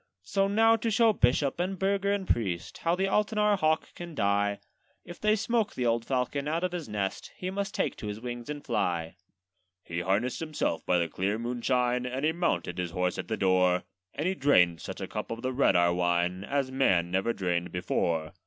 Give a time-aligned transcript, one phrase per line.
[0.23, 4.59] 'So now to show bishop, and burgher, and priest, How the Altenahr hawk can die:
[5.05, 8.19] If they smoke the old falcon out of his nest, He must take to his
[8.19, 9.15] wings and fly.'
[9.83, 13.83] He harnessed himself by the clear moonshine, And he mounted his horse at the door;
[14.15, 17.71] And he drained such a cup of the red Ahr wine, As man never drained
[17.71, 18.33] before.